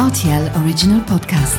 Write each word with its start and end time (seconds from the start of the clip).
RTL 0.00 0.50
Original 0.56 1.04
Podcast. 1.04 1.58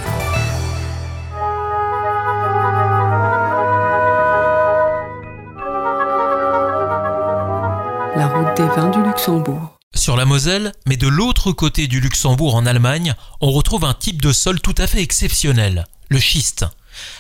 La 8.16 8.28
route 8.28 8.58
des 8.58 8.68
vins 8.76 8.90
du 8.90 9.04
Luxembourg. 9.04 9.78
Sur 9.94 10.18
la 10.18 10.26
Moselle, 10.26 10.72
mais 10.88 10.98
de 10.98 11.08
l'autre 11.08 11.52
côté 11.52 11.86
du 11.86 12.00
Luxembourg 12.00 12.56
en 12.56 12.66
Allemagne, 12.66 13.14
on 13.42 13.52
retrouve 13.52 13.86
un 13.86 13.94
type 13.94 14.24
de 14.24 14.32
sol 14.32 14.60
tout 14.60 14.74
à 14.80 14.88
fait 14.88 15.04
exceptionnel, 15.04 15.86
le 16.10 16.18
schiste. 16.18 16.66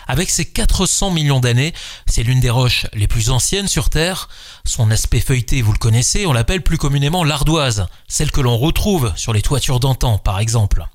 Avec 0.08 0.30
ses 0.30 0.46
400 0.46 1.12
millions 1.12 1.40
d'années, 1.40 1.74
c'est 2.06 2.24
l'une 2.24 2.40
des 2.40 2.50
roches 2.50 2.86
les 2.94 3.08
plus 3.08 3.30
anciennes 3.30 3.68
sur 3.68 3.90
Terre. 3.90 4.30
Son 4.66 4.92
aspect 4.92 5.20
feuilleté, 5.20 5.62
vous 5.62 5.72
le 5.74 5.78
connaissez, 5.78 6.26
on 6.26 6.34
l'appelle 6.34 6.62
plus 6.62 6.78
communément 6.78 7.24
l'ardoise, 7.24 7.88
celle 8.08 8.32
que 8.32 8.42
l'on 8.42 8.58
retrouve 8.58 9.12
sur 9.16 9.34
les 9.34 9.42
toitures 9.42 9.80
d'antan 9.80 10.18
par 10.18 10.40
exemple. 10.40 10.86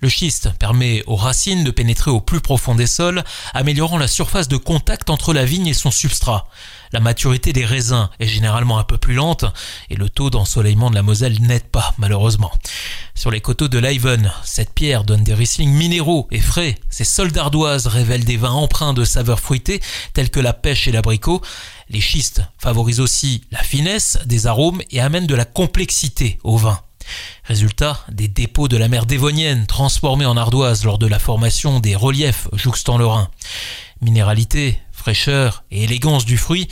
Le 0.00 0.08
schiste 0.08 0.50
permet 0.58 1.02
aux 1.06 1.16
racines 1.16 1.62
de 1.62 1.70
pénétrer 1.70 2.10
au 2.10 2.20
plus 2.20 2.40
profond 2.40 2.74
des 2.74 2.86
sols, 2.86 3.22
améliorant 3.52 3.98
la 3.98 4.08
surface 4.08 4.48
de 4.48 4.56
contact 4.56 5.10
entre 5.10 5.34
la 5.34 5.44
vigne 5.44 5.66
et 5.66 5.74
son 5.74 5.90
substrat. 5.90 6.48
La 6.92 7.00
maturité 7.00 7.52
des 7.52 7.64
raisins 7.64 8.08
est 8.18 8.26
généralement 8.26 8.78
un 8.78 8.84
peu 8.84 8.98
plus 8.98 9.14
lente 9.14 9.44
et 9.90 9.96
le 9.96 10.10
taux 10.10 10.30
d'ensoleillement 10.30 10.90
de 10.90 10.96
la 10.96 11.02
Moselle 11.02 11.40
n'aide 11.40 11.68
pas 11.68 11.94
malheureusement. 11.98 12.50
Sur 13.14 13.30
les 13.30 13.40
coteaux 13.40 13.68
de 13.68 13.78
Leiven, 13.78 14.32
cette 14.44 14.72
pierre 14.72 15.04
donne 15.04 15.22
des 15.22 15.34
Riesling 15.34 15.70
minéraux 15.70 16.26
et 16.30 16.40
frais. 16.40 16.76
Ces 16.88 17.04
sols 17.04 17.32
d'ardoise 17.32 17.86
révèlent 17.86 18.24
des 18.24 18.36
vins 18.36 18.50
empreints 18.50 18.94
de 18.94 19.04
saveurs 19.04 19.40
fruitées 19.40 19.80
telles 20.14 20.30
que 20.30 20.40
la 20.40 20.52
pêche 20.52 20.88
et 20.88 20.92
l'abricot. 20.92 21.40
Les 21.90 22.00
schistes 22.00 22.42
favorisent 22.58 23.00
aussi 23.00 23.42
la 23.52 23.62
finesse 23.62 24.18
des 24.26 24.46
arômes 24.46 24.82
et 24.90 25.00
amènent 25.00 25.26
de 25.26 25.34
la 25.34 25.44
complexité 25.44 26.38
au 26.42 26.56
vin. 26.56 26.80
Résultat, 27.44 28.04
des 28.10 28.28
dépôts 28.28 28.68
de 28.68 28.76
la 28.76 28.88
mer 28.88 29.06
Dévonienne 29.06 29.66
transformés 29.66 30.26
en 30.26 30.36
ardoise 30.36 30.84
lors 30.84 30.98
de 30.98 31.06
la 31.06 31.18
formation 31.18 31.80
des 31.80 31.96
reliefs 31.96 32.48
jouxtant 32.52 32.98
le 32.98 33.06
Rhin. 33.06 33.28
Minéralité, 34.00 34.78
fraîcheur 35.00 35.64
et 35.70 35.84
élégance 35.84 36.24
du 36.24 36.36
fruit, 36.36 36.68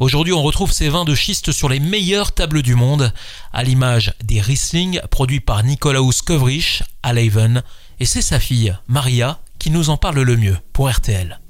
aujourd'hui 0.00 0.32
on 0.32 0.42
retrouve 0.42 0.72
ces 0.72 0.88
vins 0.88 1.04
de 1.04 1.14
schiste 1.14 1.52
sur 1.52 1.68
les 1.68 1.80
meilleures 1.80 2.32
tables 2.32 2.62
du 2.62 2.74
monde, 2.74 3.12
à 3.52 3.62
l'image 3.62 4.12
des 4.22 4.40
Riesling 4.40 5.00
produits 5.10 5.40
par 5.40 5.62
Nikolaus 5.62 6.22
Kovrich 6.22 6.82
à 7.02 7.12
Leuven, 7.12 7.62
et 8.00 8.04
c'est 8.04 8.22
sa 8.22 8.40
fille, 8.40 8.76
Maria, 8.88 9.38
qui 9.58 9.70
nous 9.70 9.90
en 9.90 9.96
parle 9.96 10.20
le 10.20 10.36
mieux 10.36 10.56
pour 10.72 10.90
RTL. 10.90 11.40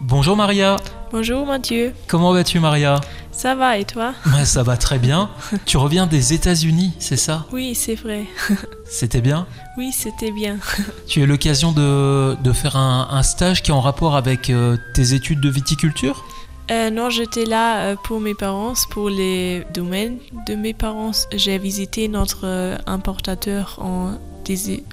Bonjour 0.00 0.36
Maria. 0.36 0.76
Bonjour 1.10 1.46
Mathieu. 1.46 1.94
Comment 2.06 2.32
vas-tu 2.32 2.60
Maria? 2.60 3.00
Ça 3.36 3.54
va 3.54 3.76
et 3.76 3.84
toi? 3.84 4.14
Ouais, 4.34 4.46
ça 4.46 4.62
va 4.62 4.78
très 4.78 4.98
bien. 4.98 5.28
tu 5.66 5.76
reviens 5.76 6.06
des 6.06 6.32
États-Unis, 6.32 6.94
c'est 6.98 7.18
ça? 7.18 7.44
Oui, 7.52 7.74
c'est 7.74 7.94
vrai. 7.94 8.24
C'était 8.88 9.20
bien? 9.20 9.46
Oui, 9.76 9.92
c'était 9.92 10.30
bien. 10.30 10.56
tu 11.06 11.20
as 11.20 11.24
eu 11.24 11.26
l'occasion 11.26 11.72
de, 11.72 12.34
de, 12.42 12.52
faire 12.52 12.76
un, 12.76 13.08
un, 13.10 13.22
stage 13.22 13.62
qui 13.62 13.72
est 13.72 13.74
en 13.74 13.82
rapport 13.82 14.16
avec 14.16 14.48
euh, 14.48 14.78
tes 14.94 15.12
études 15.12 15.40
de 15.40 15.50
viticulture? 15.50 16.24
Euh, 16.70 16.88
non, 16.88 17.10
j'étais 17.10 17.44
là 17.44 17.80
euh, 17.80 17.96
pour 18.04 18.20
mes 18.20 18.34
parents, 18.34 18.72
pour 18.90 19.10
les 19.10 19.66
domaines 19.74 20.16
de 20.48 20.54
mes 20.54 20.72
parents. 20.72 21.10
J'ai 21.32 21.58
visité 21.58 22.08
notre 22.08 22.78
importateur 22.86 23.78
en, 23.82 24.12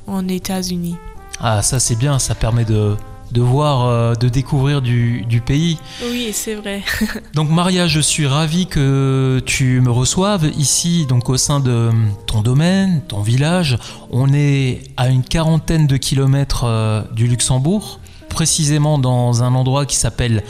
en 0.07 0.27
États-Unis. 0.27 0.97
Ah, 1.39 1.61
ça 1.61 1.79
c'est 1.79 1.95
bien, 1.95 2.19
ça 2.19 2.35
permet 2.35 2.65
de, 2.65 2.97
de 3.33 3.41
voir, 3.41 3.87
euh, 3.87 4.13
de 4.13 4.29
découvrir 4.29 4.81
du, 4.81 5.25
du 5.25 5.41
pays. 5.41 5.77
Oui, 6.03 6.29
c'est 6.33 6.55
vrai. 6.55 6.83
donc 7.33 7.49
Maria, 7.49 7.87
je 7.87 7.99
suis 7.99 8.27
ravi 8.27 8.67
que 8.67 9.41
tu 9.45 9.81
me 9.81 9.89
reçoives 9.89 10.51
ici, 10.57 11.05
donc 11.07 11.29
au 11.29 11.37
sein 11.37 11.59
de 11.59 11.89
ton 12.27 12.41
domaine, 12.41 13.01
ton 13.07 13.21
village. 13.21 13.77
On 14.11 14.31
est 14.33 14.81
à 14.97 15.09
une 15.09 15.23
quarantaine 15.23 15.87
de 15.87 15.97
kilomètres 15.97 16.65
euh, 16.65 17.01
du 17.13 17.27
Luxembourg, 17.27 17.99
précisément 18.29 18.99
dans 18.99 19.43
un 19.43 19.55
endroit 19.55 19.85
qui 19.85 19.95
s'appelle 19.95 20.43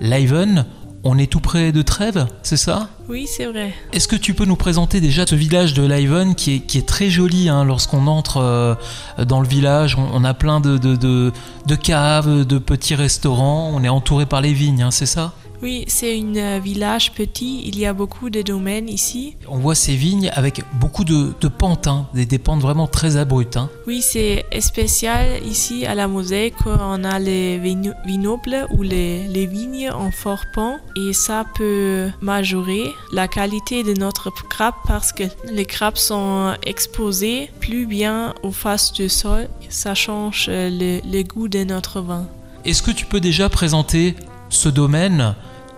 Leiven. 0.00 0.66
On 1.04 1.18
est 1.18 1.30
tout 1.30 1.40
près 1.40 1.72
de 1.72 1.82
Trèves, 1.82 2.26
c'est 2.42 2.56
ça? 2.56 2.90
Oui, 3.08 3.26
c'est 3.28 3.46
vrai. 3.46 3.72
Est-ce 3.92 4.08
que 4.08 4.16
tu 4.16 4.34
peux 4.34 4.44
nous 4.44 4.56
présenter 4.56 5.00
déjà 5.00 5.26
ce 5.26 5.36
village 5.36 5.74
de 5.74 5.82
Leiven 5.82 6.34
qui 6.34 6.54
est, 6.54 6.86
très 6.86 7.08
joli 7.08 7.48
hein, 7.48 7.64
lorsqu'on 7.64 8.08
entre 8.08 8.38
euh, 8.38 8.74
dans 9.24 9.40
le 9.40 9.46
village 9.46 9.96
on, 9.96 10.24
a 10.24 10.34
plein 10.34 10.60
de, 10.60 11.32
caves, 11.76 12.44
de 12.44 12.58
petits 12.58 12.96
restaurants, 12.96 13.70
on 13.72 13.84
est 13.84 13.88
entouré 13.88 14.26
par 14.26 14.40
les 14.40 14.52
vignes, 14.52 14.82
hein, 14.82 14.90
c'est 14.90 15.06
ça? 15.06 15.32
Oui, 15.66 15.84
c'est 15.88 16.16
un 16.20 16.36
euh, 16.36 16.60
village 16.62 17.10
petit, 17.10 17.62
il 17.66 17.76
y 17.76 17.86
a 17.86 17.92
beaucoup 17.92 18.30
de 18.30 18.40
domaines 18.40 18.88
ici. 18.88 19.34
On 19.48 19.58
voit 19.58 19.74
ces 19.74 19.96
vignes 19.96 20.30
avec 20.32 20.62
beaucoup 20.78 21.02
de, 21.02 21.34
de 21.40 21.48
pentes, 21.48 21.88
hein, 21.88 22.06
des, 22.14 22.24
des, 22.24 22.38
pentes 22.38 22.60
vraiment 22.60 22.86
très 22.86 23.16
abruptes. 23.16 23.56
Hein. 23.56 23.68
Oui, 23.88 24.00
c'est 24.00 24.46
spécial 24.60 25.44
ici 25.44 25.84
à 25.84 25.96
la 25.96 26.06
Moselle 26.06 26.52
qu'on 26.52 27.02
a 27.02 27.18
les 27.18 27.58
vignobles 27.58 28.68
ou 28.78 28.82
les, 28.82 29.26
les, 29.26 29.46
vignes 29.46 29.90
en 29.90 30.12
fort 30.12 30.44
pont 30.54 30.78
et 30.94 31.12
ça 31.12 31.44
peut 31.56 32.10
majorer 32.20 32.84
la 33.12 33.26
qualité 33.26 33.82
de 33.82 33.94
notre 33.94 34.30
grappe 34.48 34.76
parce 34.86 35.12
que 35.12 35.24
les 35.50 35.64
grappes 35.64 35.98
sont 35.98 36.54
exposées 36.64 37.50
plus 37.58 37.86
bien 37.86 38.34
aux 38.44 38.52
faces 38.52 38.92
du 38.92 39.08
sol. 39.08 39.48
Ça 39.68 39.96
change 39.96 40.46
euh, 40.48 40.70
le, 40.70 41.00
le 41.10 41.24
goût 41.24 41.48
de 41.48 41.64
notre 41.64 42.02
vin. 42.02 42.28
Est-ce 42.64 42.82
que 42.82 42.92
tu 42.92 43.04
peux 43.04 43.20
déjà 43.20 43.48
présenter 43.48 44.14
ce 44.48 44.68
domaine, 44.68 45.34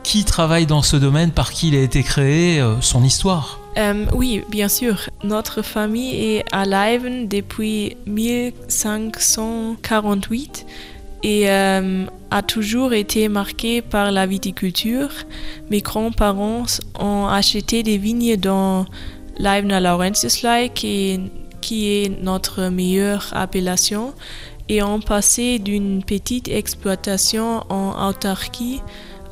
qui 0.08 0.24
travaille 0.24 0.64
dans 0.64 0.80
ce 0.80 0.96
domaine, 0.96 1.32
par 1.32 1.52
qui 1.52 1.69
il 1.69 1.76
a 1.76 1.82
été 1.82 2.02
créé, 2.02 2.62
euh, 2.62 2.80
son 2.80 3.04
histoire 3.04 3.60
euh, 3.76 4.06
Oui, 4.14 4.42
bien 4.48 4.69
sûr. 4.69 5.10
Notre 5.22 5.60
famille 5.60 6.14
est 6.14 6.46
à 6.50 6.64
Leiven 6.64 7.28
depuis 7.28 7.94
1548 8.06 10.64
et 11.22 11.50
euh, 11.50 12.06
a 12.30 12.42
toujours 12.42 12.94
été 12.94 13.28
marquée 13.28 13.82
par 13.82 14.10
la 14.10 14.24
viticulture. 14.24 15.10
Mes 15.70 15.82
grands-parents 15.82 16.64
ont 16.98 17.26
acheté 17.26 17.82
des 17.82 17.98
vignes 17.98 18.38
dans 18.38 18.86
Leivener 19.36 19.80
Laurentiuslei, 19.80 20.70
qui, 20.70 21.20
qui 21.60 21.90
est 21.90 22.22
notre 22.22 22.70
meilleure 22.70 23.28
appellation 23.32 24.14
et 24.70 24.82
ont 24.82 25.00
passé 25.00 25.58
d'une 25.58 26.02
petite 26.02 26.48
exploitation 26.48 27.62
en 27.69 28.08
autarkie 28.08 28.80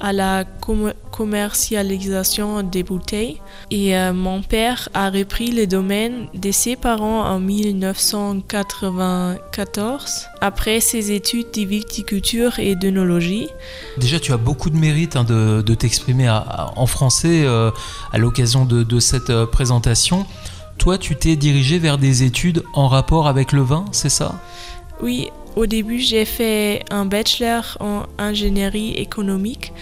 à 0.01 0.13
la 0.13 0.45
com 0.45 0.93
commercialisation 1.11 2.63
des 2.63 2.83
bouteilles. 2.83 3.41
Et 3.71 3.97
euh, 3.97 4.13
mon 4.13 4.43
père 4.43 4.91
a 4.93 5.09
repris 5.09 5.51
le 5.51 5.67
domaine 5.67 6.27
de 6.35 6.51
ses 6.51 6.77
parents 6.77 7.23
en 7.23 7.41
1994 7.41 10.27
après 10.43 10.81
ses 10.81 11.13
études 11.13 11.47
de 11.55 11.63
viticulture 11.63 12.59
et 12.59 12.77
d'œnologie. 12.77 13.49
Déjà, 13.97 14.21
tu 14.21 14.33
as 14.33 14.37
beaucoup 14.37 14.69
de 14.69 14.77
mérite 14.77 15.17
hein, 15.17 15.25
de, 15.25 15.63
de 15.63 15.75
t'exprimer 15.75 16.29
en 16.29 16.87
français 16.87 17.45
euh, 17.45 17.71
à 18.13 18.19
l'occasion 18.19 18.67
de, 18.67 18.83
de, 18.83 19.01
cette 19.01 19.31
euh, 19.31 19.47
présentation. 19.47 20.27
Toi, 20.77 20.99
tu 20.99 21.17
t'es 21.17 21.37
dirigé 21.37 21.79
vers 21.79 21.97
des 21.97 22.23
études 22.23 22.63
en 22.75 22.89
rapport 22.89 23.27
avec 23.27 23.53
le 23.53 23.63
vin, 23.63 23.87
c'est 23.93 24.11
ça? 24.11 24.35
Oui, 25.01 25.31
au 25.57 25.67
début, 25.67 25.99
j'ai 25.99 26.27
fait 26.27 26.85
un 26.91 27.07
bachelor 27.07 27.79
en 27.81 28.03
ingénierie 28.19 28.93
économique 28.93 29.73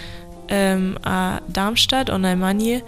euh, 0.52 0.94
à 1.04 1.40
Darmstadt, 1.48 2.10
en 2.10 2.22
Allemagne. 2.22 2.80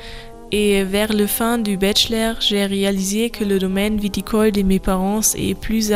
Et 0.52 0.84
vers 0.84 1.12
la 1.12 1.26
fin 1.26 1.58
du 1.58 1.76
bachelor, 1.76 2.36
j'ai 2.41 2.64
réalisé 2.64 3.30
que 3.30 3.42
le 3.42 3.58
domaine 3.58 3.98
viticole 3.98 4.52
de 4.52 4.62
mes 4.62 4.78
parents 4.78 5.20
est 5.36 5.58
plus, 5.58 5.92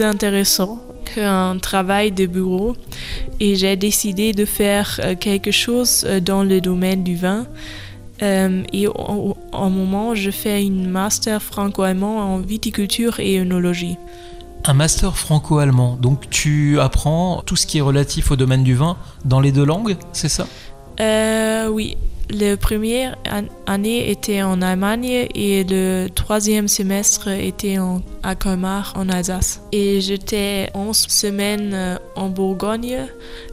intéressant 0.00 0.80
qu'un 1.12 1.58
travail 1.58 2.12
de 2.12 2.26
bureau. 2.26 2.76
Et 3.40 3.56
j'ai 3.56 3.74
décidé 3.74 4.32
de 4.32 4.44
faire 4.44 5.00
quelque 5.18 5.50
chose 5.50 6.06
dans 6.22 6.44
le 6.44 6.60
domaine 6.60 7.02
du 7.02 7.16
vin. 7.16 7.46
Euh, 8.22 8.62
et 8.72 8.86
au 8.86 9.34
moment, 9.52 10.14
je 10.14 10.30
fais 10.30 10.62
une 10.62 10.88
master 10.88 11.42
franco-allemand 11.42 12.18
en 12.18 12.38
viticulture 12.38 13.18
et 13.18 13.40
œnologie 13.40 13.96
un 14.68 14.74
master 14.74 15.16
franco-allemand. 15.16 15.96
Donc 16.00 16.28
tu 16.30 16.80
apprends 16.80 17.42
tout 17.44 17.56
ce 17.56 17.66
qui 17.66 17.78
est 17.78 17.82
relatif 17.82 18.30
au 18.30 18.36
domaine 18.36 18.64
du 18.64 18.74
vin 18.74 18.96
dans 19.24 19.40
les 19.40 19.52
deux 19.52 19.64
langues, 19.64 19.96
c'est 20.12 20.28
ça? 20.28 20.46
Euh, 21.00 21.68
Oui. 21.68 21.96
La 22.30 22.56
première 22.56 23.16
an 23.30 23.44
année 23.66 24.10
était 24.10 24.42
en 24.42 24.60
Allemagne 24.60 25.28
et 25.34 25.64
le 25.64 26.08
troisième 26.08 26.66
semestre 26.66 27.28
était 27.28 27.78
à 28.22 28.34
Colmar, 28.34 28.92
en 28.96 29.08
Alsace. 29.08 29.60
Et 29.70 30.00
j'étais 30.00 30.70
11 30.74 30.96
semaines 30.96 31.98
en 32.16 32.28
Bourgogne 32.28 32.98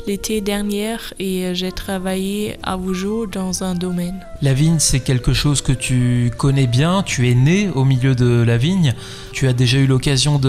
l'été 0.07 0.41
dernier 0.41 0.95
et 1.19 1.53
j'ai 1.53 1.71
travaillé 1.71 2.57
à 2.63 2.75
Vougeot 2.75 3.27
dans 3.27 3.63
un 3.63 3.75
domaine. 3.75 4.25
La 4.41 4.53
vigne, 4.53 4.79
c'est 4.79 5.01
quelque 5.01 5.33
chose 5.33 5.61
que 5.61 5.71
tu 5.71 6.31
connais 6.37 6.67
bien. 6.67 7.03
Tu 7.03 7.29
es 7.29 7.35
né 7.35 7.69
au 7.75 7.85
milieu 7.85 8.15
de 8.15 8.41
la 8.41 8.57
vigne. 8.57 8.95
Tu 9.33 9.47
as 9.47 9.53
déjà 9.53 9.77
eu 9.77 9.85
l'occasion 9.85 10.39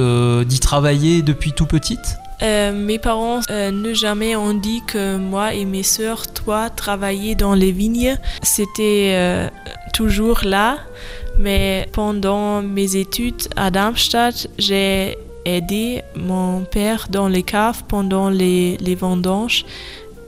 d'y 0.44 0.61
travailler 0.61 1.20
depuis 1.20 1.53
tout 1.53 1.67
petite 1.67 2.17
euh, 2.43 2.73
mes 2.73 2.99
parents 2.99 3.41
euh, 3.51 3.71
ne 3.71 3.95
jamais 3.95 4.37
ont 4.37 4.55
dit 4.55 4.83
que 4.87 5.17
moi 5.17 5.55
et 5.55 5.65
mes 5.65 5.83
sœurs, 5.83 6.33
toi, 6.33 6.71
travailler 6.71 7.35
dans 7.35 7.55
les 7.55 7.73
vignes. 7.73 8.19
C'était 8.43 9.13
euh, 9.15 9.49
toujours 9.93 10.41
là, 10.45 10.79
mais 11.39 11.89
pendant 11.93 12.63
mes 12.63 12.97
études 12.97 13.49
à 13.57 13.71
Darmstadt, 13.71 14.49
j'ai 14.59 15.17
aidé 15.45 16.03
mon 16.17 16.63
père 16.65 17.07
dans 17.11 17.29
les 17.29 17.43
caves 17.43 17.85
pendant 17.87 18.31
les, 18.31 18.77
vendanges 18.99 19.65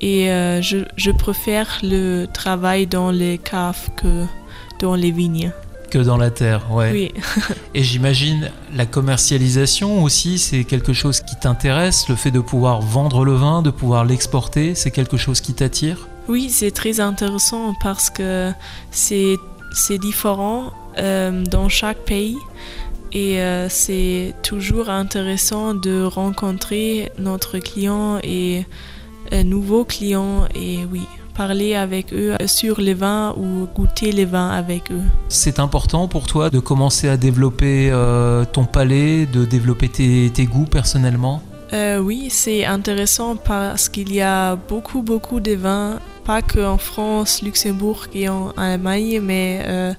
et 0.01 0.31
euh, 0.31 0.61
je 0.63 1.11
préfère 1.11 1.79
le 1.83 2.27
travail 2.27 2.87
dans 2.87 3.11
les 3.11 3.39
caves 3.39 3.89
que 3.97 4.27
dans 4.81 4.95
les 4.95 5.11
vignes. 5.11 5.53
Que 5.91 5.99
dans 5.99 6.17
la 6.17 6.31
terre, 6.31 6.73
ouais. 6.73 6.91
Oui. 6.93 7.13
Et 7.75 7.83
j'imagine 7.83 8.51
la 8.75 8.87
commercialisation 8.87 10.03
aussi, 10.03 10.39
c'est 10.39 10.65
quelque 10.65 10.93
chose 10.93 11.21
qui 11.21 11.37
t'intéresse, 11.37 12.09
le 12.09 12.17
fait 12.17 12.31
de 12.31 12.41
pouvoir 12.41 12.81
vendre 12.81 13.25
le 13.25 13.35
vin, 13.35 13.63
de 13.63 13.71
pouvoir 13.71 14.05
l'exporter, 14.05 14.75
c'est 14.75 14.91
quelque 14.91 15.17
chose 15.17 15.41
qui 15.41 15.55
t'attire? 15.55 16.09
Oui, 16.29 16.51
c'est 16.51 16.73
très 16.73 16.99
intéressant 16.99 17.75
parce 17.81 18.11
que 18.11 18.53
c'est 18.91 19.37
c'est 19.73 19.99
différent 19.99 20.73
euh, 20.99 21.45
dans 21.45 21.69
chaque 21.69 21.99
pays 21.99 22.39
et 23.13 23.41
euh, 23.41 23.69
c'est 23.69 24.35
toujours 24.43 24.89
intéressant 24.89 25.75
de 25.75 26.03
rencontrer 26.03 27.13
notre 27.19 27.59
client 27.59 28.19
et 28.25 28.65
un 29.31 29.45
nouveau 29.45 29.85
client 29.85 30.47
et 30.55 30.85
oui, 30.91 31.03
parler 31.37 31.75
avec 31.75 32.13
eux 32.13 32.35
sur 32.47 32.81
les 32.81 32.95
vins 32.95 33.35
ou 33.37 33.67
goûter 33.75 34.13
les 34.13 34.25
vins 34.25 34.51
avec 34.51 34.91
eux. 34.91 35.03
C'est 35.29 35.59
important 35.59 36.09
pour 36.09 36.27
toi 36.27 36.51
de 36.51 36.59
commencer 36.59 37.09
à 37.09 37.17
développer 37.17 37.91
euh, 37.91 38.45
ton 38.45 38.65
palais, 38.65 39.27
de 39.27 39.45
développer 39.45 39.89
tes, 39.89 40.31
tes 40.33 40.47
goûts 40.47 40.65
personnellement? 40.65 41.43
Euh, 41.73 41.99
oui, 41.99 42.29
c'est 42.31 42.65
intéressant 42.65 43.37
parce 43.37 43.89
qu'il 43.89 44.13
y 44.15 44.21
a 44.21 44.57
beaucoup, 44.57 45.03
beaucoup 45.03 45.41
de 45.41 45.55
vins, 45.55 45.99
pas 46.25 46.41
que 46.41 46.65
en 46.65 46.79
France, 46.79 47.43
Luxembourg 47.43 48.07
et 48.15 48.29
en 48.29 48.51
Allemagne, 48.57 49.21
mais 49.21 49.63
euh, 49.67 49.93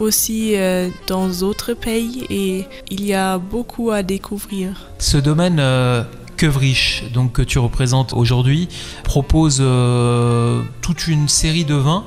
aussi 0.00 0.56
euh, 0.56 0.88
dans 1.06 1.28
d'autres 1.28 1.74
pays 1.74 2.26
et 2.30 2.66
il 2.90 3.04
y 3.04 3.14
a 3.14 3.38
beaucoup 3.38 3.90
à 3.90 4.02
découvrir. 4.02 4.90
Ce 4.98 5.16
domaine 5.16 5.58
euh, 5.60 6.02
Quevrich, 6.36 7.04
donc 7.12 7.32
que 7.32 7.42
tu 7.42 7.58
représentes 7.58 8.12
aujourd'hui, 8.12 8.68
propose 9.02 9.58
euh, 9.60 10.62
toute 10.80 11.06
une 11.08 11.28
série 11.28 11.64
de 11.64 11.74
vins, 11.74 12.04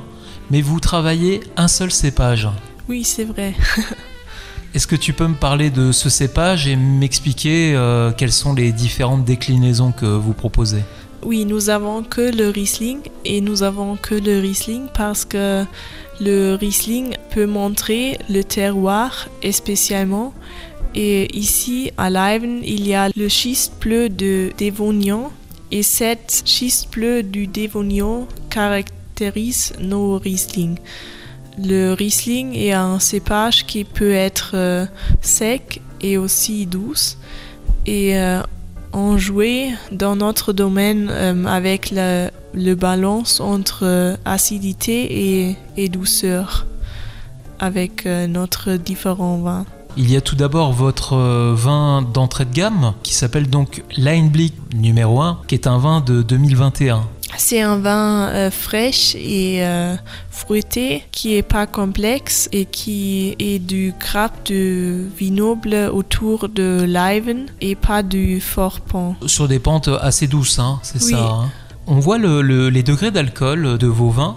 mais 0.52 0.62
vous 0.62 0.80
travaillez 0.80 1.42
un 1.56 1.68
seul 1.68 1.92
cépage. 1.92 2.48
Oui, 2.90 3.04
c'est 3.04 3.26
vrai. 3.26 3.56
Est-ce 4.74 4.88
que 4.88 4.96
tu 4.96 5.14
peux 5.14 5.28
me 5.28 5.36
parler 5.36 5.70
de 5.70 5.92
ce 5.92 6.10
cépage 6.10 6.68
et 6.68 6.76
m'expliquer 6.76 7.74
euh, 7.76 8.12
quelles 8.12 8.32
sont 8.32 8.54
les 8.54 8.72
différentes 8.72 9.26
déclinaisons 9.26 9.92
que 9.92 10.06
vous 10.06 10.34
proposez? 10.34 10.84
Oui, 11.24 11.46
nous 11.46 11.70
avons 11.70 12.04
que 12.04 12.22
le 12.22 12.50
Riesling 12.50 13.00
et 13.26 13.42
nous 13.42 13.64
avons 13.64 13.96
que 13.96 14.14
le 14.14 14.40
Riesling 14.40 14.88
parce 14.94 15.26
que 15.26 15.66
le 16.22 16.56
Riesling 16.56 17.16
peut 17.32 17.48
montrer 17.48 18.20
le 18.30 18.44
terroir 18.44 19.28
spécialement. 19.52 20.34
Et 21.00 21.38
ici, 21.38 21.92
à 21.96 22.10
Leiven, 22.10 22.62
il 22.64 22.88
y 22.88 22.96
a 22.96 23.10
le 23.16 23.30
schiste 23.30 23.74
bleu 23.80 24.10
de 24.10 24.52
Dévonion 24.58 25.30
et 25.70 25.84
cette 25.84 26.42
schiste 26.44 26.92
bleu 26.92 27.22
du 27.22 27.46
Dévonion 27.46 28.28
caractérise 28.50 29.74
nos 29.80 30.18
Riesling. 30.18 30.80
Le 31.64 31.94
Riesling 31.94 32.56
est 32.56 32.72
un 32.72 32.98
cépage 32.98 33.68
qui 33.68 33.84
peut 33.84 34.12
être 34.12 34.52
euh, 34.56 34.88
sec 35.22 35.82
et 36.02 36.18
aussi 36.18 36.66
douce. 36.66 37.20
Et 37.86 38.18
euh, 38.18 38.42
on 38.92 39.18
jouait 39.18 39.74
dans 39.92 40.16
notre 40.16 40.52
domaine 40.52 41.10
euh, 41.12 41.46
avec 41.46 41.92
le, 41.92 42.74
balance 42.74 43.40
entre 43.40 43.82
euh, 43.84 44.16
acidité 44.26 45.50
et, 45.50 45.56
et 45.78 45.88
douceur 45.88 46.66
avec 47.60 48.06
euh, 48.06 48.26
notre 48.26 48.74
différents 48.74 49.38
vins. 49.38 49.66
Il 50.00 50.12
y 50.12 50.16
a 50.16 50.22
tout 50.22 50.36
d'abord 50.36 50.74
votre 50.74 51.14
euh, 51.14 51.54
vin 51.56 52.02
d'entrée 52.04 52.46
de 52.46 52.54
gamme 52.54 52.94
qui 53.02 53.14
s'appelle 53.16 53.50
donc 53.50 53.84
Lineblick 53.98 54.54
numéro 54.76 55.22
1, 55.22 55.40
qui 55.48 55.56
est 55.56 55.66
un 55.66 55.80
vin 55.80 56.02
de 56.02 56.22
2021. 56.22 57.04
C'est 57.38 57.62
un 57.62 57.78
vin 57.78 58.28
euh, 58.30 58.52
fraîche 58.52 59.16
et 59.16 59.66
euh, 59.66 59.96
fruité 60.30 61.04
qui 61.12 61.36
est 61.36 61.42
pas 61.44 61.66
complexe 61.68 62.48
et 62.52 62.66
qui 62.66 63.36
est 63.40 63.60
du 63.60 63.94
grappe 64.00 64.48
de 64.48 65.08
vignoble 65.18 65.74
autour 65.92 66.48
de 66.48 66.84
Leiven 66.88 67.48
et 67.60 67.76
pas 67.76 68.04
du 68.04 68.40
fort 68.40 68.80
pont. 68.82 69.16
Sur 69.26 69.48
des 69.48 69.60
pentes 69.60 69.90
assez 70.02 70.28
douces, 70.28 70.60
hein, 70.60 70.80
c'est 70.84 71.04
Oui. 71.04 71.12
ça. 71.12 71.24
hein. 71.24 71.50
On 71.88 72.00
voit 72.00 72.18
le- 72.18 72.42
le- 72.42 72.70
les 72.70 72.84
degrés 72.84 73.12
d'alcool 73.12 73.78
de 73.78 73.88
vos 73.88 74.10
vins. 74.10 74.36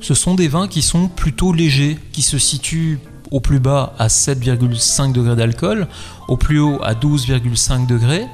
Ce 0.00 0.14
sont 0.14 0.34
des 0.34 0.48
vins 0.48 0.68
qui 0.68 0.82
sont 0.82 1.08
plutôt 1.08 1.52
légers, 1.52 1.98
qui 2.12 2.22
se 2.22 2.38
situent 2.38 2.98
au 3.32 3.40
plus 3.40 3.58
bas 3.58 3.94
à 3.98 4.06
7,5 4.06 5.12
degrés 5.12 5.34
d'alcool, 5.34 5.88
au 6.28 6.36
plus 6.36 6.60
haut 6.60 6.78
à 6.82 6.94
12,5 6.94 7.86
degrés. 7.86 8.26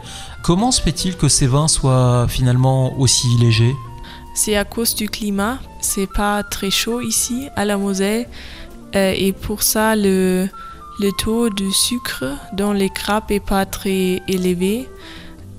Comment 0.43 0.71
se 0.71 0.83
fait-il 0.83 1.17
que 1.17 1.29
ces 1.29 1.47
vins 1.47 1.69
soient 1.69 2.27
finalement 2.29 2.99
aussi 2.99 3.29
légers? 3.41 3.75
C'est 4.35 4.57
à 4.57 4.65
cause 4.65 4.95
du 4.95 5.09
climat. 5.09 5.59
C'est 5.81 6.07
pas 6.07 6.43
très 6.43 6.71
chaud 6.71 7.01
ici 7.01 7.49
à 7.57 7.65
la 7.65 7.77
Moselle 7.77 8.27
euh, 8.95 9.15
et 9.17 9.33
pour 9.33 9.63
ça 9.63 9.97
le 9.97 10.49
le 11.01 11.13
taux 11.13 11.49
de 11.49 11.71
sucre 11.71 12.25
dans 12.53 12.73
les 12.73 12.89
grappes 12.89 13.31
est 13.31 13.45
pas 13.45 13.67
très 13.67 14.21
élevé. 14.27 14.89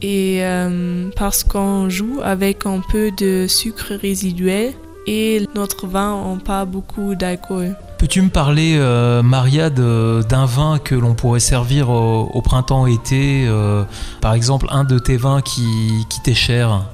Et 0.01 0.45
euh, 0.45 1.09
parce 1.15 1.43
qu'on 1.43 1.89
joue 1.89 2.19
avec 2.23 2.65
un 2.65 2.81
peu 2.91 3.11
de 3.11 3.47
sucre 3.47 3.93
résiduel 3.93 4.73
et 5.07 5.47
notre 5.55 5.87
vin 5.87 6.35
n'a 6.35 6.39
pas 6.41 6.65
beaucoup 6.65 7.15
d'alcool. 7.15 7.75
Peux-tu 7.99 8.21
me 8.21 8.29
parler, 8.29 8.77
euh, 8.77 9.21
Maria, 9.21 9.69
d'un 9.69 10.45
vin 10.45 10.79
que 10.79 10.95
l'on 10.95 11.15
pourrait 11.15 11.41
servir 11.41 11.89
au, 11.89 12.31
au 12.33 12.41
printemps-été 12.41 13.43
euh, 13.45 13.83
Par 14.21 14.33
exemple, 14.33 14.67
un 14.69 14.85
de 14.85 14.97
tes 14.97 15.17
vins 15.17 15.41
qui, 15.41 16.05
qui 16.09 16.21
t'est 16.21 16.33
cher? 16.33 16.85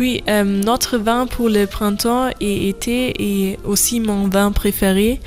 Oui, 0.00 0.24
euh, 0.28 0.44
notre 0.44 0.96
vin 0.96 1.26
pour 1.26 1.50
le 1.50 1.66
printemps 1.66 2.30
et 2.40 2.70
été 2.70 3.50
est 3.50 3.58
aussi 3.66 4.00
mon 4.00 4.28
vin 4.28 4.50
préféré. 4.50 5.20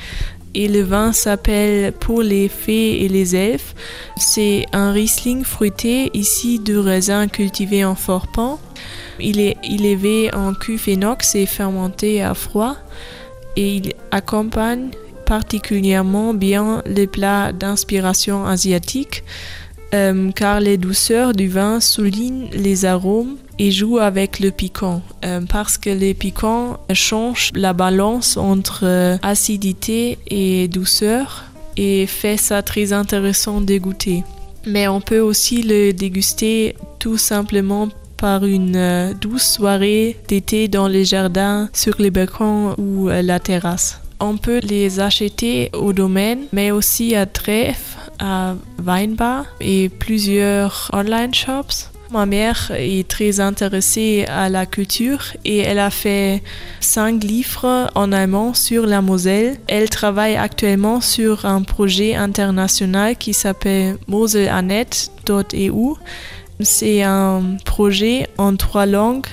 Et 0.56 0.68
le 0.68 0.82
vin 0.82 1.14
s'appelle 1.14 1.94
Pour 1.94 2.24
les 2.24 2.50
fées 2.50 3.04
et 3.04 3.08
les 3.08 3.36
elfes. 3.36 3.76
C'est 4.18 4.66
un 4.74 4.92
Riesling 4.92 5.44
fruité 5.44 6.10
ici 6.16 6.58
de 6.58 6.76
raisin 6.76 7.28
cultivé 7.28 7.86
en 7.86 7.94
Forpan. 7.94 8.60
Il 9.20 9.40
est 9.40 9.58
élevé 9.64 10.34
en 10.34 10.56
cuve 10.56 10.90
inox 10.90 11.36
et 11.36 11.46
fermenté 11.46 12.24
à 12.24 12.34
froid. 12.34 12.76
Et 13.56 13.76
il 13.76 13.94
accompagne 14.10 14.90
particulièrement 15.30 16.34
bien 16.34 16.82
les 16.88 17.06
plats 17.06 17.52
d'inspiration 17.54 18.48
asiatique 18.48 19.24
euh, 19.94 20.32
car 20.32 20.60
les 20.60 20.78
douceurs 20.78 21.34
du 21.34 21.48
vin 21.48 21.80
soulignent 21.80 22.50
les 22.52 22.84
arômes 22.86 23.38
et 23.60 23.70
jouent 23.70 24.00
avec 24.00 24.40
le 24.40 24.50
piquant 24.50 25.04
euh, 25.24 25.42
parce 25.48 25.78
que 25.78 25.92
les 25.92 26.16
piquants 26.16 26.80
changent 26.94 27.52
la 27.54 27.74
balance 27.74 28.38
entre 28.38 28.82
euh, 28.86 29.18
acidité 29.22 30.18
et 30.28 30.68
douceur 30.68 31.46
et 31.78 32.08
fait 32.08 32.38
ça 32.38 32.64
très 32.64 32.92
intéressant 32.92 33.62
de 33.62 33.78
goûter. 33.78 34.24
Mais 34.66 34.88
on 34.88 35.00
peut 35.00 35.20
aussi 35.20 35.62
le 35.62 35.92
déguster 35.92 36.76
tout 36.98 37.20
simplement 37.20 37.90
par 38.18 38.46
une 38.46 39.14
douce 39.22 39.48
soirée 39.58 40.18
d'été 40.28 40.68
dans 40.68 40.88
les 40.88 41.06
jardins, 41.06 41.70
sur 41.72 41.96
les 42.00 42.10
balcons 42.10 42.74
ou 42.80 43.08
la 43.08 43.40
terrasse. 43.40 44.02
On 44.20 44.38
peut 44.38 44.60
les 44.60 45.00
acheter 45.00 45.70
au 45.74 45.94
domaine, 45.94 46.46
mais 46.52 46.72
aussi 46.72 47.16
à 47.16 47.26
Trèfle, 47.26 47.98
à 48.20 48.56
Weinbar 48.84 49.46
et 49.62 49.88
plusieurs 49.88 50.90
online 50.94 51.34
shops. 51.34 51.90
Ma 52.12 52.26
mère 52.26 52.72
est 52.76 53.08
très 53.08 53.40
intéressée 53.40 54.26
à 54.28 54.50
la 54.50 54.66
culture 54.66 55.22
et 55.46 55.60
elle 55.60 55.78
a 55.78 55.92
fait 55.92 56.42
cinq 56.80 57.24
livres 57.24 57.88
en 57.94 58.12
allemand 58.12 58.56
sur 58.56 58.88
la 58.88 59.02
Moselle. 59.02 59.58
Elle 59.68 59.90
travaille 59.90 60.36
actuellement 60.36 61.02
sur 61.02 61.46
un 61.46 61.62
projet 61.62 62.16
international 62.16 63.16
qui 63.16 63.34
s'appelle 63.34 63.98
moselanet.eu. 64.08 65.94
C'est 66.62 67.04
un 67.04 67.58
projet 67.64 68.28
en 68.40 68.56
trois 68.56 68.88
langues 68.88 69.28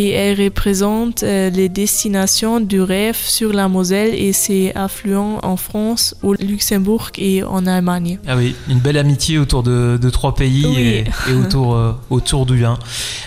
et 0.00 0.10
elle 0.10 0.40
représente 0.40 1.22
euh, 1.24 1.50
les 1.50 1.68
destinations 1.68 2.60
du 2.60 2.80
rêve 2.80 3.16
sur 3.16 3.52
la 3.52 3.66
Moselle 3.66 4.14
et 4.14 4.32
ses 4.32 4.70
affluents 4.76 5.40
en 5.42 5.56
France, 5.56 6.14
au 6.22 6.34
Luxembourg 6.34 7.10
et 7.18 7.42
en 7.42 7.66
Allemagne. 7.66 8.18
Ah 8.28 8.36
oui, 8.36 8.54
une 8.68 8.78
belle 8.78 8.96
amitié 8.96 9.38
autour 9.38 9.62
de, 9.64 9.98
de 10.00 10.10
trois 10.10 10.34
pays 10.36 10.64
Oui. 10.66 10.76
et, 10.78 11.04
et 11.30 11.34
autour, 11.34 11.74
euh, 11.74 11.92
autour 12.10 12.46
du 12.46 12.56
vin. 12.62 12.78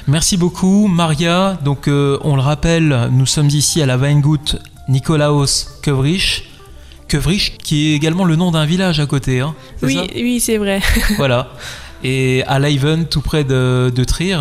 Merci 0.08 0.38
beaucoup, 0.38 0.88
Maria. 0.88 1.60
Donc, 1.66 1.88
euh, 1.90 2.18
on 2.24 2.36
le 2.38 2.42
rappelle, 2.42 3.10
nous 3.12 3.26
sommes 3.26 3.50
ici 3.50 3.82
à 3.82 3.86
la 3.86 3.98
Weingut 3.98 4.56
Nikolaus 4.88 5.68
Quevrich. 5.84 6.46
Quevrich, 7.10 7.58
qui 7.62 7.92
est 7.92 7.96
également 7.96 8.24
le 8.24 8.38
nom 8.38 8.52
d'un 8.52 8.66
village 8.66 9.02
à 9.02 9.06
côté. 9.06 9.42
hein, 9.42 9.54
Oui, 9.84 9.96
ça? 9.96 10.04
oui, 10.16 10.40
c'est 10.40 10.58
vrai. 10.58 10.80
voilà. 11.18 11.50
et 12.04 12.44
à 12.48 12.60
Leiven, 12.60 13.06
tout 13.06 13.22
près 13.22 13.44
de, 13.44 13.92
de 13.94 14.04
Trier. 14.04 14.38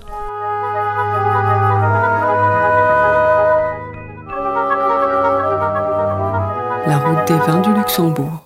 La 6.86 6.98
route 6.98 7.26
des 7.26 7.38
vins 7.38 7.60
du 7.60 7.72
Luxembourg. 7.72 8.44